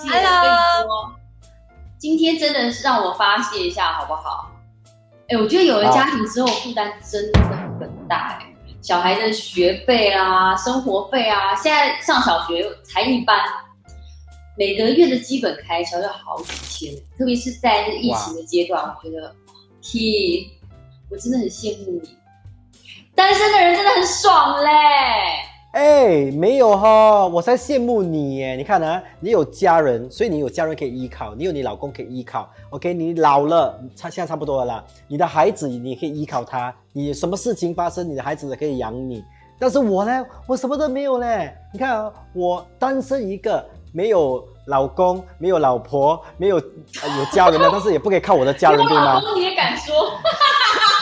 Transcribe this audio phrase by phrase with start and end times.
[0.00, 0.08] 谢。
[0.08, 1.12] 我跟你说，
[1.98, 4.50] 今天真的是让我发泄一下，好不好？
[5.28, 7.40] 哎，我觉得有了家庭之后，负担真的
[7.80, 8.54] 很大哎。
[8.80, 13.38] 小孩的学费啊，生活费啊，现在上小学才一班，
[14.56, 19.34] 每个月的基本开销要好几千，特别是在疫情的阶段，我觉得
[19.82, 20.52] ，T，
[21.10, 22.16] 我真的很羡慕你，
[23.14, 24.70] 单身的人真的很爽嘞。
[25.78, 28.56] 哎，没有哈，我才羡慕你耶！
[28.56, 32.50] 你看呢，你有家人，所以你有家人可以依靠，你有你老公可以依靠。
[32.70, 34.84] OK，你老了，差现在差不多了啦。
[35.06, 39.22] 你的孩子，你可以依靠他，你什么事情发生，你的孩子可以养你。
[39.56, 41.54] 但是我呢，我什么都没有嘞。
[41.72, 49.14] 你看啊，我单身一个，没有老公，没有老婆，没有有家人的，但是也不可以靠我的家人，对吗？
[49.14, 49.94] 老公你也敢说？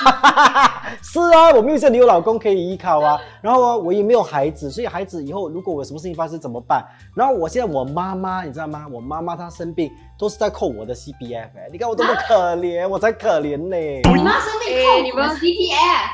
[1.08, 6.84] 是啊，我没有像你有老公可以依靠啊，然后啊，我也没有孩子，所以孩子以后如果我有什么事情发生怎么办？
[7.14, 8.86] 然后我现在我妈妈，你知道吗？
[8.90, 13.76] 我妈妈她生病都是在扣我的 CPF，你看我多么可怜，我才可怜呢。
[13.76, 16.10] 你妈生病扣你们 CPF？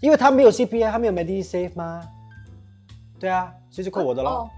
[0.00, 2.02] 因为她没有 CPF，她没有 Medisave 吗？
[3.18, 4.48] 对啊，所以就扣我的喽。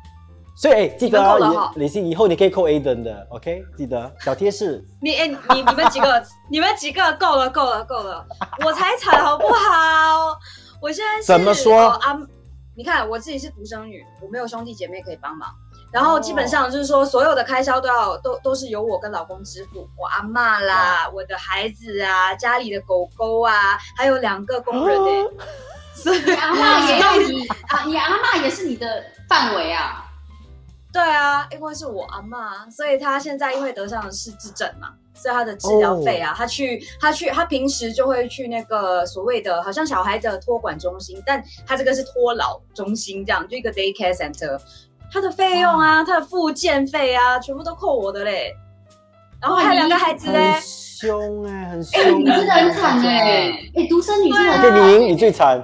[0.54, 3.64] 所以哎，记得啊，李信以后你可以扣 Aden 的，OK？
[3.76, 4.84] 记得小贴士。
[5.00, 8.24] 你哎，你你们几个， 你们几个够了，够了，够了，
[8.64, 10.38] 我才惨好不好？
[10.80, 12.18] 我现在是怎么说啊？
[12.76, 15.48] 你看我自己是独生女，我没有兄弟姐妹可以帮忙，
[15.90, 25.26] 然后基本上就是说所有的开销都要都都是由我跟老公支付，我阿妈啦，我的孩子啊，家里的狗狗啊，还有两个工人哎，
[25.94, 30.01] 所以阿妈也要你 啊，你阿妈也是你的范围啊。
[30.92, 44.60] 对啊，因为是我阿妈，所以她现在因为得上了失智症嘛，所以她的治疗费啊，她去她去她平时就会去那个所谓的好像小孩的托管中心，但她这个是托老中心这样，就一个 daycare center，
[45.10, 48.54] 她的费用啊，她的复健费啊，全部都扣我的嘞。
[49.40, 55.58] 然后还有两个孩子嘞，凶哎，很凶，你真的很惨哎，哎，独生女真的，对，你赢，你最惨，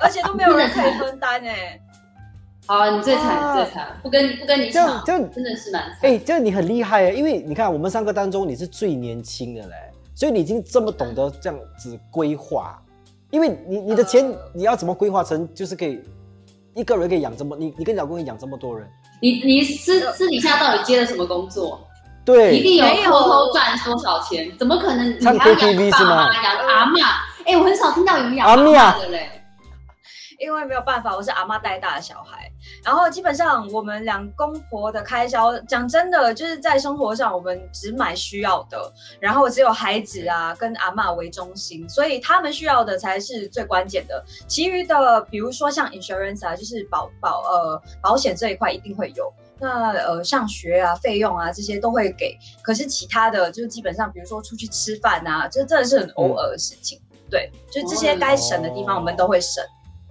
[0.00, 1.78] 而且都没有人可以分担哎。
[2.66, 5.98] 好，你最惨，最惨，不跟不跟你抢，这真的是蛮惨。
[6.02, 9.74] 哎，这你很厉害哎，因为你看我们三个当中你是最年轻的嘞，
[10.14, 12.76] 所以你已经这么懂得这样子规划，
[13.30, 16.00] 因为你你的钱你要怎么规划成就是可以
[16.74, 18.88] 一个人可以养这么你你跟老公可以养这么多人，
[19.22, 21.80] 你你私私底下到底接了什么工作？
[22.24, 24.50] 对，一定有偷偷赚多少钱？
[24.58, 25.20] 怎么可能？
[25.20, 26.28] 唱 KTV 是吗？
[26.42, 26.98] 养阿妈？
[27.46, 29.30] 哎，我很少听到有人养阿妈的嘞。
[30.38, 32.50] 因为没有办法，我是阿妈带大的小孩，
[32.84, 59.64] 然后基本上我们两公婆的开销，讲真的，就是在生活上我们只买需要的，然后只有孩子啊跟阿妈为中心，所以他们需要的才是最关键的，其余的比如说像 insurance 啊，就是保保呃保险这一块一定会有，那呃上学啊费用啊这些都会给，可是其他的就是基本上比如说出去吃饭啊，这真的是很偶尔的事情，对，就这些该省的地方我们都会省。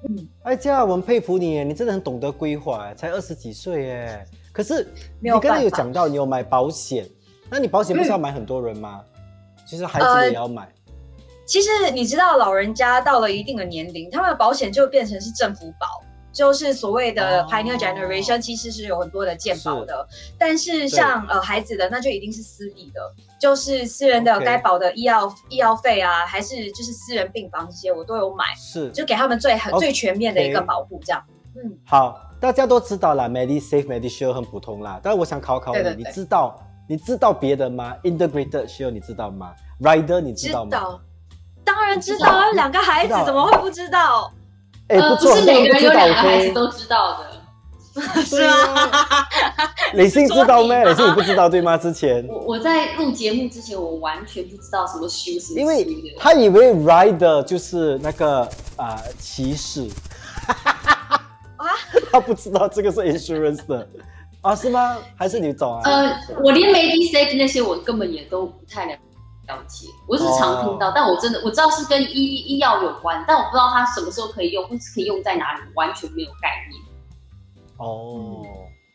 [0.07, 4.25] 嗯，哎，这样我们佩服你，你真的很懂得规划，才二十几岁哎。
[4.51, 4.87] 可是
[5.19, 7.09] 你刚才有讲到你有买保险，
[7.49, 9.03] 那你保险不是要买很多人吗？
[9.65, 10.71] 其实孩子也要买。
[11.47, 16.04] 其实你知道，老人家到了一定的年龄，他们的保险就变成是政府保。
[16.35, 20.05] 就是所谓的 pioneer generation，其实是有很多的健保的，
[20.37, 22.99] 但是像呃孩子的那就一定是私立的，
[23.39, 28.91] 就是私人的该保的医药医药费啊，还是就是私人病房这些我都有买，是。
[28.91, 31.23] 就给他们最最全面的一个保护这样。
[31.55, 36.59] 嗯，好，大家都知道啦，MediSafe、Medishield 很普通啦，但是我想考考你，你知道
[36.89, 40.99] 你知道别的吗？Integrated Shield 你知道吗？Rider 你知道吗？
[41.63, 44.29] 当然知道啊，两个孩子怎么会不知道？
[44.87, 47.25] 哎，不是每个人有两个孩子都知道的，
[48.23, 49.25] 是吗？
[49.93, 50.83] 李信知道吗？
[50.83, 51.77] 李信你不知道对吗？
[51.77, 55.87] 之前我我在录节目之前，我完全不知道什么修饰，因为
[56.19, 59.87] 他以为 rider 就是那个啊骑士，
[61.57, 61.65] 啊，
[62.11, 63.87] 他不知道这个是 insurance 的
[64.41, 64.97] 啊，是吗？
[65.15, 65.81] 还是你懂啊？
[65.85, 68.99] 呃，我连 Medisave 那些我根本也都不太了解。
[69.47, 76.81] 了解，我是常听到，但我真的我知道是跟医医药有关，但我不知道它什么时候可以用，或是可以用在哪里，完全没有概念。
[77.77, 78.41] 哦，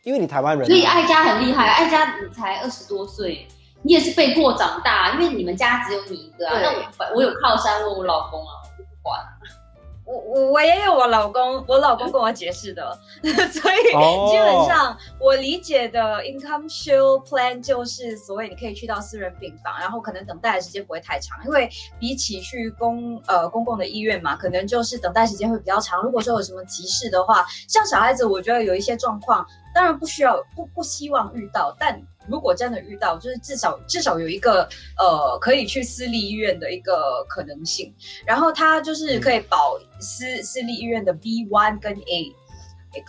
[0.03, 3.47] 因为你台湾人，所以爱家很厉害，爱家你才二十多岁，
[3.81, 6.59] 你也是被迫长大，因为你们家只有你一个啊。
[6.61, 9.19] 那我我有靠山，问我老公啊，我不管。
[10.11, 12.91] 我我我也有我老公，我老公跟我解释的，
[13.23, 26.03] 所以基本上我理解的 income shield plan 就是所谓你可以去到私人病房，然后可能等待的时间不会太长，因为比起去公呃公共的医院嘛，可能就是等待时间会比较长。
[26.03, 37.93] 如果说有什么急事的话，像小孩子，我觉得有一些状况，当然不需要，不不希望遇到，但如果真的遇到，就是至少至少有一个呃可以去私立医院的一个可能性。
[38.25, 42.35] 然后他就是可以保私私立医院的 B one 跟 A。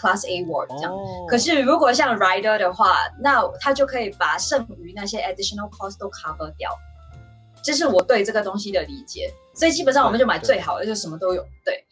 [0.01, 6.71] Class A ward 这样，哦可是如果像 rider 的话，那他就可以把剩余那些 additional cost 都 cover 掉。
[7.65, 11.45] 这是我对这个东西的理解，所以基本上我们就买最好的，就什么都有。
[11.65, 11.85] 对，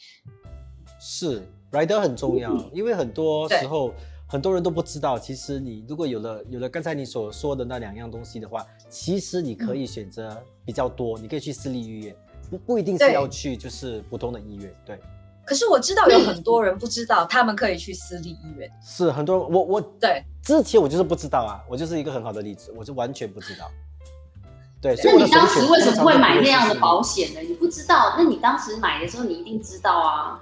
[1.00, 3.92] 是 rider 很重要，因为很多对时候
[4.30, 12.16] 很多人都不知道，其实你如果有了有了刚才你所说的那两样东西的话，其实你可以选择比较多，你可以去私立医院，
[12.48, 15.00] 不不一定是要去就是普通的医院，对，
[15.44, 18.70] 可是我知道有很多人不知道，他们可以去私立医院。
[18.80, 23.68] 是很多人我我对，之前我就是不知道啊，我就是一个很好的例子，我就完全不知道。
[24.80, 27.40] 对，所那你当时为什么会买那样的保险呢？
[27.40, 30.40] 你不知道，那你当时买的时候你一定知道啊。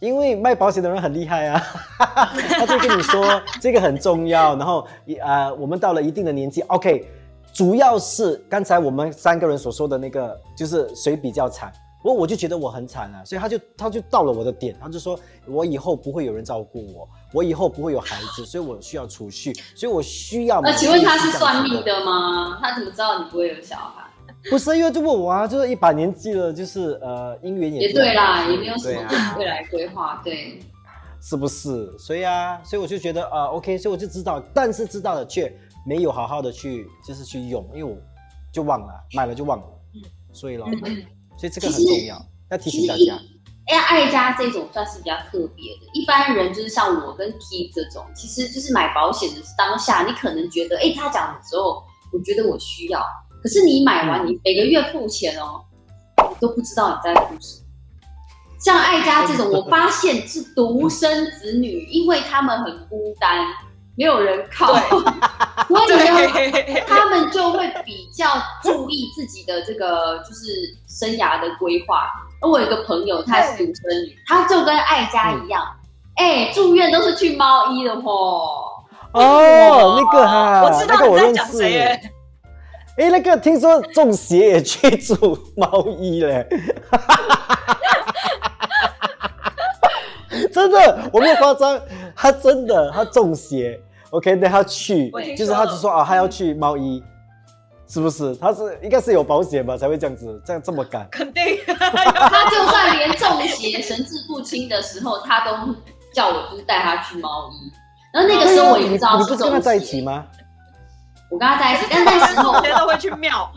[0.00, 1.62] 因为卖保险的人很厉害啊，
[1.98, 4.86] 他就跟你说这个很重要，然后
[5.22, 7.08] 呃，我们到了一定的年纪，OK，
[7.52, 11.72] 主要是刚才我们三个人所说的那个，就是谁比较惨。
[12.04, 20.60] 我我就觉得我很惨啊，所以他就他就到了我的点，他就说我以后不会有人照顾我，我以后不会有孩子， 所以我需要储蓄，所以我需要。
[20.60, 21.82] 那请问他是算命？
[21.82, 22.58] 的吗？
[22.62, 24.04] 他怎么知道你不会有小孩？
[24.50, 29.02] 不是，因为就问我啊，就是一把年纪了，就是呃，姻缘也也对啦，也没有什么
[29.38, 30.20] 未来规划。
[30.24, 30.60] 对，
[31.20, 31.96] 是不是？
[31.98, 35.52] 所以啊，所以我就觉得啊、o k 所以我就知道，但是知道了却
[35.86, 37.96] 没有好好的去就是去用，因为我
[38.52, 39.64] 就忘了，买了就忘了，
[40.32, 41.04] 所以咯，嗯嗯
[41.38, 42.20] 所以这个很重要，
[42.50, 43.18] 要提醒大家。
[43.66, 45.90] 哎，爱家这种算是比较特别的。
[45.92, 51.82] 一般人就是像我跟 Keith 这种，其实就是买保险的当下，你可能觉得，哎，他讲的时候，
[52.12, 53.04] 我觉得我需要，
[53.46, 55.62] 可是你买完，你每个月付钱哦，
[56.18, 57.66] 你都不知道你在付什么。
[58.58, 63.46] 像爱家这种，我发现是独生子女，因为他们很孤单，
[63.96, 64.74] 没有人靠，
[65.70, 68.26] 所以他们就会比较
[68.64, 72.08] 注意自己的这个就是生涯的规划。
[72.42, 75.64] 而我有一个朋友，她是独生女，她就跟爱家一样，
[76.16, 78.82] 哎、住院都是去猫医的吼。
[79.12, 81.58] 哦，那个哈，我知道你在讲识。
[81.58, 82.12] 谁耶。
[82.96, 86.46] 哎，那个听说中邪也去住猫医嘞，
[90.52, 91.78] 真的，我没有夸张，
[92.14, 93.78] 他真的他中邪
[94.10, 97.02] ，OK，那他去，就是他就说啊，他要去猫医，
[97.86, 98.34] 是不是？
[98.36, 101.06] 他是应该是有保险吧，才会这样子，这样这么赶。
[101.10, 101.58] 肯定。
[101.66, 105.52] 他就算连中邪、神志不清的时候，他都
[106.14, 107.70] 叫我就是带他去猫医。
[108.14, 110.24] 然后那个时候我也不知道你不是跟他中在一起邪，吗？
[111.30, 113.50] 我跟他在一起， 但那时候同学都会去庙，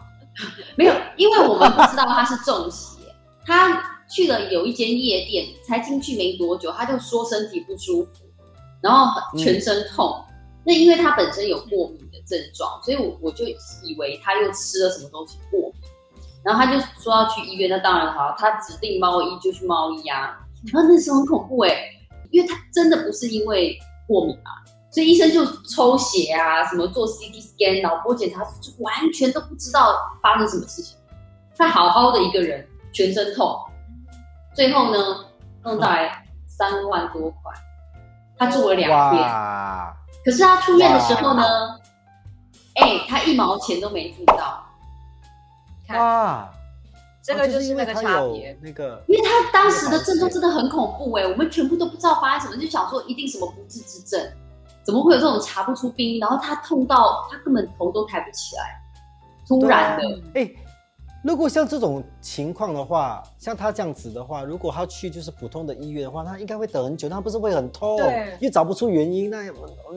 [0.76, 2.98] 没有，因为我们不知道他是中邪，
[3.44, 8.10] 他去了有一间夜店，才进去没多久，他就说身体不舒服，
[8.80, 10.24] 然后全身痛。
[10.64, 15.72] 那因为他本身有过敏的症状，所以我我就以为他又吃了什么东西过敏，
[16.44, 20.38] 然后他就说要去医院，那当然好，他指定猫医就去猫医啊。
[20.72, 21.88] 然后那时候很恐怖哎、
[22.30, 24.50] 因为他真的不是因为过敏嘛，
[24.98, 30.98] 所以医生就抽血啊，什么做 CT scan、脑波检查，就完全都不知道发生什么事情。
[31.56, 33.56] 他好好的一个人，全身痛，
[34.56, 35.24] 最后呢
[35.62, 37.52] 弄到来三万多块，
[38.36, 39.24] 他住了两天。
[40.24, 41.44] 可是他出院的时候呢，
[42.74, 44.66] 哎、他一毛钱都没付到，
[45.86, 46.50] 看哇，
[47.22, 48.58] 这个就是那个差别。
[48.60, 54.20] 那个因为他当时的症状真的很恐怖哎、我们全部都不知道发生什么，就想说一定什么不治之症，
[54.88, 56.18] 怎么会有这种查不出病因？
[56.18, 58.80] 然后他痛到他根本头都抬不起来，
[59.46, 60.02] 突然的，
[60.34, 60.50] 哎，
[61.22, 68.00] 如果像这种情况的话，像他这样子的话，如果他去就是普通的医院的话，他应该会等很久，他不是会很痛，
[68.40, 69.42] 又找不出原因，那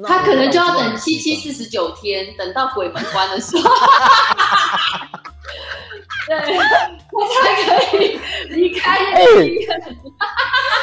[0.01, 3.63] 那他可能就要等七七四十九天，等到鬼门关的时候，
[6.27, 6.57] 对，
[7.13, 8.19] 我才可以
[8.49, 9.97] 离开那个医院。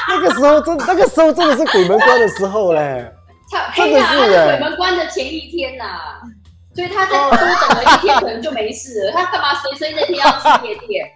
[0.08, 3.12] 那个时候真那个时候真的是鬼门关的时候嘞，
[3.50, 5.84] 他真的是嘿呀他是鬼门关的前一天呐、
[6.74, 9.12] 所以他再多等了一天，可能就没事了。
[9.12, 11.10] 他干嘛随随那天要去夜店？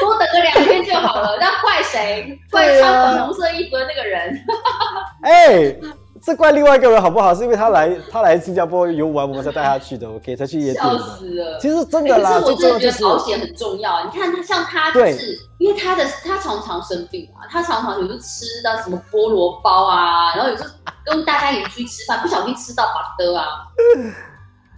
[0.00, 2.38] 多等个两天就好了，那怪谁？
[2.50, 4.44] 怪穿粉红色衣服的那个人。
[5.22, 5.76] 哎，
[6.24, 7.34] 这怪另外一个人好不好？
[7.34, 10.96] 是因为他来他来新加坡游玩，我们才带他去的，OK，才去夜店笑。
[10.98, 11.58] 死了。
[11.60, 14.02] 其实真的啦，是我真的觉得保险很重要。
[14.04, 20.70] 你看他像他就是，因为他的他常常生病啊，他常常有时候吃到什么菠萝包啊，然后有时候
[21.04, 23.46] 跟大家一起出去吃饭，不小心吃到把的啊，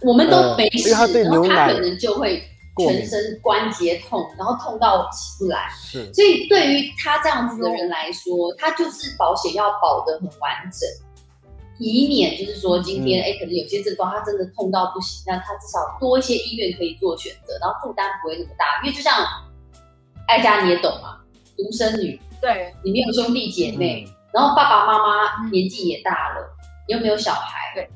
[0.01, 2.43] 我们都没事，他对然后他可能就会
[2.77, 5.69] 全身关节痛，然后痛到起不来。
[5.73, 11.06] 是所以对于他这样子的人来说，他就是保险要保的很完整。
[11.79, 18.65] 以免就是说今天哎、可能有些症状他真的痛到不行，那他至少多一些医院可以做选择，然后负担不会那么大。
[18.83, 19.13] 因为就像
[20.27, 21.19] 艾佳你也懂嘛，
[21.55, 26.55] 独生女，对，你没有兄弟姐妹，嗯然后爸爸妈妈年纪也大了，
[26.87, 27.89] 你又没有小孩，对，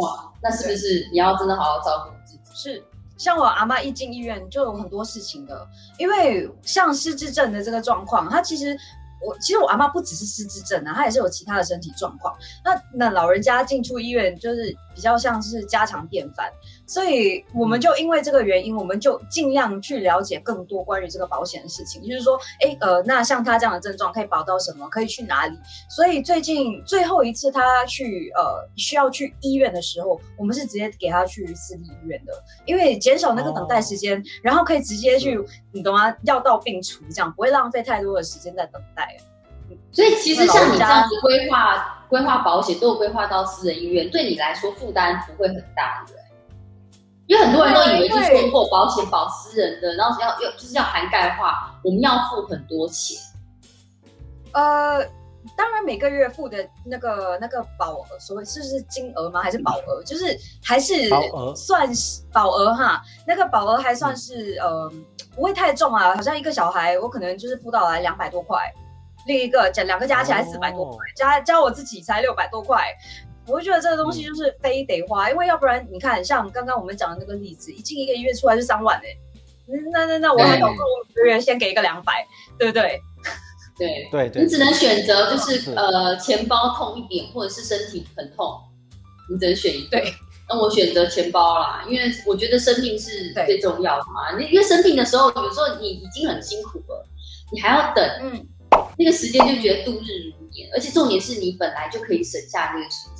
[0.00, 2.40] 哇，那是不是你要真的好好照顾自己？
[2.54, 2.84] 是。
[3.16, 5.66] 像我阿妈一进医院就有很多事情的，
[5.98, 8.76] 因为像失智症的这个状况，她其实
[9.24, 12.36] 我其实我阿妈不只是失智症啊，她也是有其他的身体状况。
[12.64, 16.52] 那那老人家进出医院就是比较像是家常便饭，
[16.86, 25.58] 所以我们就因为这个原因，我们就尽量去了解更多关于这个保险的事情，就是说，哎呃，那像他这样的症状可以保到什么，可以去哪里？
[25.90, 32.32] 所以最近最后一次他去呃需要去医院的时候，我们是直接给他去私立医院的，
[32.64, 35.38] 因为减少那个等待时间，然后可以直接去，
[35.72, 36.14] 你懂吗？
[36.22, 39.16] 药到病除，这样不会浪费太多的时间在等待。
[39.90, 46.14] 所以其实像你这样子规划规划保险，都有规划到私人医院，对你来说负担不会很大，对？
[47.26, 53.18] 因为很多人都以为就是通过保险保私人的，然后要要就是要涵盖化，我们要付很多钱。
[54.52, 55.04] 呃，
[55.56, 59.42] 当然每个月付的那个那个保额，所谓是是金额吗？
[59.42, 60.02] 还是保额？
[60.04, 60.94] 就是还是
[61.56, 64.90] 算是保额哈，那个保额还算是呃
[65.34, 68.72] 不会太重啊，好像一个小孩我可能就是付到来两百多块，
[69.26, 72.94] 另一个加两个加起来四百多块，加加我自己才六百多块。
[73.46, 79.16] 我就觉得这个东西就是非得花，因为要不然你看，像刚刚我们讲的那个例子，一进一个医院出来就三万哎、
[79.92, 82.26] 那那那我还搞不如每个月先给一个两百，
[82.58, 83.00] 对不对？
[83.76, 88.58] 对，对对，你只能选择就是是呃钱包痛一点，或者是身体很痛，
[89.28, 89.90] 你只能选一个。
[89.90, 90.14] 对，
[90.48, 94.38] 那我选择钱包啦，因为我觉得生命是最重要的嘛。
[94.38, 97.06] 你因为生病的时候，有时候你已经很辛苦了，
[97.52, 98.46] 你还要等，嗯，
[98.96, 103.15] 那个时间就觉得度日如年，而且重点是你本来就可以省下那个时间。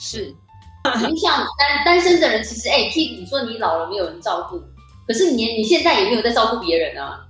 [0.00, 4.58] 是因为像单单身的人，其实哎、替你说你老了没有人照顾，
[5.06, 7.20] 可是你你现在也没有在照顾别人啊，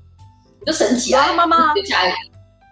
[0.60, 2.14] 你都神奇啊妈妈留下来。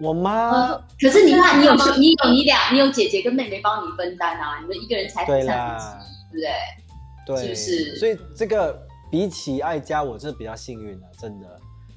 [0.00, 5.98] 我妈可是你看，你有你有你俩，你有姐姐跟妹妹帮你分担啊，你们一个人才对三分啦
[6.30, 6.54] 之一，对
[7.26, 7.44] 不对？
[7.44, 11.46] 对，是不是所以这个比起爱家，我是比较幸运的，真的。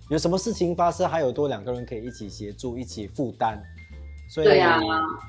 [0.10, 3.62] 有什么事情发生，还有多两个人可以一起协助，一起负担。
[4.34, 4.80] 所以，对啊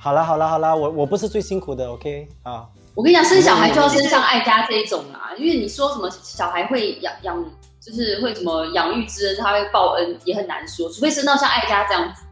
[0.00, 7.44] 好啦好啦好啦，我我不是最辛苦的，OK 啊，我跟你讲，生小孩就要生像爱家这一种啦，因为你说什么小孩会养养，
[7.80, 12.22] 就是会什么养育之恩，他会报恩，也很难说，除非生到像爱家这样子，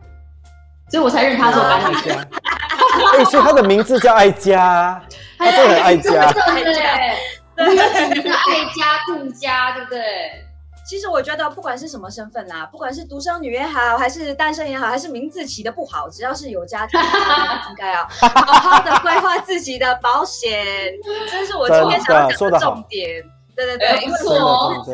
[0.93, 1.91] 所以我才认他做干女儿。
[1.91, 2.29] 爱家。
[3.19, 5.03] 哎，所以他的名字叫爱家，
[5.39, 6.33] 他真的很爱家。
[6.33, 6.83] 对不对？
[7.59, 7.83] 我们有
[8.15, 10.01] 几个爱家、顾家，对不对？
[10.91, 16.99] 其实我觉得，不管是什么身份啦，不管是独生女也好，还是单身也好，还是名字起的不好，只要是有家庭，
[17.69, 20.93] 应该要 好好的规划自己的保险，
[21.31, 23.23] 这是我今天想要讲的重点。
[23.55, 24.85] 对对对，因为哎不错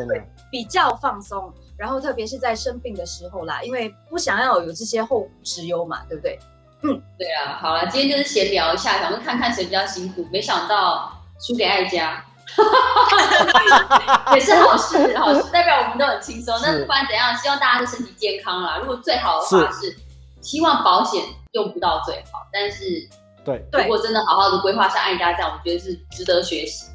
[0.51, 6.37] 比较放松，然后特别是在生病的时候啦，因为不想要有这些后顾之忧嘛，对不对？
[6.83, 12.23] 嗯对啊，好了，今天就是闲聊一下，想说看看谁比较辛苦，没想到输给爱家，
[14.33, 16.57] 也是好事， 好事，代表我们都很轻松。
[16.61, 17.35] 那不管怎样？
[17.37, 18.77] 希望大家都身体健康啦。
[18.79, 19.95] 如果最好的话是，
[20.41, 23.07] 希望保险用不到最好，但是
[23.43, 26.85] 对，如果真的好好的规划像爱家这样，我觉得是值得学习。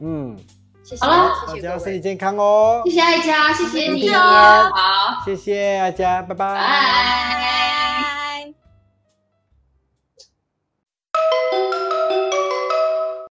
[0.00, 0.36] 嗯，
[0.82, 2.82] 谢谢，大家身体健康哦。
[2.84, 6.54] 谢谢爱家，谢谢你哦，好，谢谢爱家，拜拜。
[11.52, 11.89] 拜。